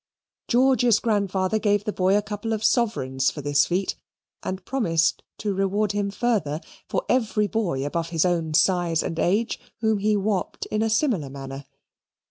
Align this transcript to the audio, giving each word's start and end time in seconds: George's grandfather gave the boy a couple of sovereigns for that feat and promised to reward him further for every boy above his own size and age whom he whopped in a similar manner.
George's 0.47 0.97
grandfather 0.97 1.59
gave 1.59 1.83
the 1.83 1.93
boy 1.93 2.17
a 2.17 2.23
couple 2.23 2.53
of 2.53 2.63
sovereigns 2.63 3.29
for 3.29 3.41
that 3.43 3.55
feat 3.57 3.93
and 4.41 4.65
promised 4.65 5.21
to 5.37 5.53
reward 5.53 5.91
him 5.91 6.09
further 6.09 6.59
for 6.89 7.05
every 7.07 7.45
boy 7.45 7.85
above 7.85 8.09
his 8.09 8.25
own 8.25 8.55
size 8.55 9.03
and 9.03 9.19
age 9.19 9.59
whom 9.81 9.99
he 9.99 10.17
whopped 10.17 10.65
in 10.71 10.81
a 10.81 10.89
similar 10.89 11.29
manner. 11.29 11.67